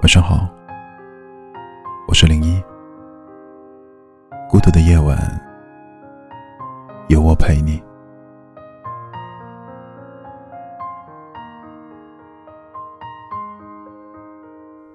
[0.00, 0.48] 晚上好，
[2.06, 2.62] 我是零一。
[4.48, 5.18] 孤独的夜晚，
[7.08, 7.82] 有我陪你。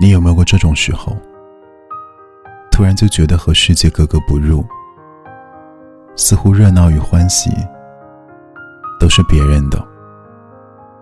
[0.00, 1.12] 你有没有过这种时候，
[2.70, 4.64] 突然就觉得和世界格格不入？
[6.14, 7.50] 似乎热闹与欢喜
[9.00, 9.84] 都是别人的，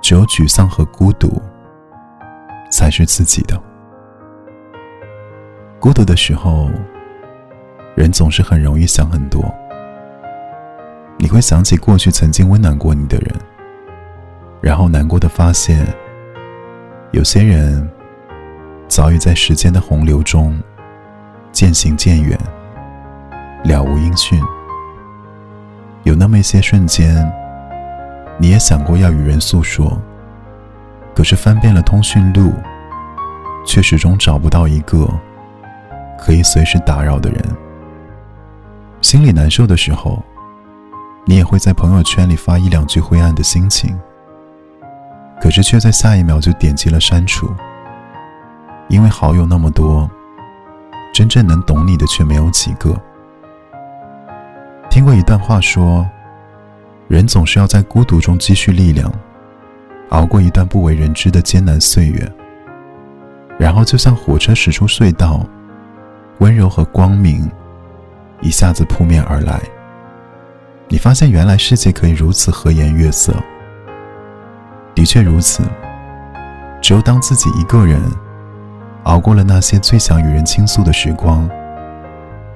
[0.00, 1.38] 只有沮丧和孤独
[2.70, 3.62] 才是自己的。
[5.84, 6.70] 孤独的时候，
[7.94, 9.54] 人总是很容易想很多。
[11.18, 13.30] 你会想起过去曾经温暖过你的人，
[14.62, 15.86] 然后难过的发现，
[17.10, 17.86] 有些人
[18.88, 20.58] 早已在时间的洪流中
[21.52, 22.40] 渐行渐远，
[23.64, 24.42] 了无音讯。
[26.04, 27.30] 有那么一些瞬间，
[28.38, 30.00] 你也想过要与人诉说，
[31.14, 32.54] 可是翻遍了通讯录，
[33.66, 35.06] 却始终找不到一个。
[36.24, 37.38] 可以随时打扰的人，
[39.02, 40.22] 心里难受的时候，
[41.26, 43.94] 你也会在朋友圈里发一两句灰暗的心情，
[45.38, 47.52] 可是却在下一秒就点击了删除，
[48.88, 50.10] 因为好友那么多，
[51.12, 52.98] 真正能懂你的却没有几个。
[54.88, 56.08] 听过一段话说，
[57.06, 59.12] 人总是要在孤独中积蓄力量，
[60.08, 62.32] 熬过一段不为人知的艰难岁月，
[63.58, 65.44] 然后就像火车驶出隧道。
[66.38, 67.50] 温柔和光明
[68.40, 69.60] 一下子扑面而来，
[70.88, 73.34] 你发现原来世界可以如此和颜悦色。
[74.94, 75.62] 的确如此，
[76.80, 78.00] 只有当自己一个人
[79.04, 81.48] 熬过了那些最想与人倾诉的时光，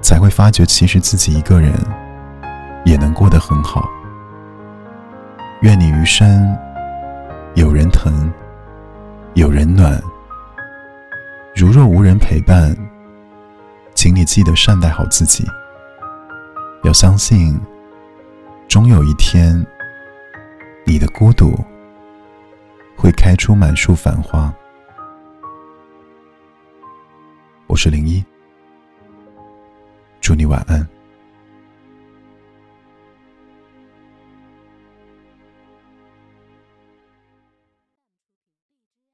[0.00, 1.72] 才会发觉其实自己一个人
[2.84, 3.88] 也能过得很好。
[5.62, 6.56] 愿你余生
[7.54, 8.32] 有人疼，
[9.34, 10.00] 有人暖。
[11.54, 12.76] 如若无人陪伴。
[14.04, 15.46] 请你记得善待好自己，
[16.82, 17.58] 要相信，
[18.68, 19.66] 终有一天，
[20.84, 21.58] 你的孤独
[22.98, 24.54] 会开出满树繁花。
[27.66, 28.22] 我是零一，
[30.20, 30.86] 祝你晚安。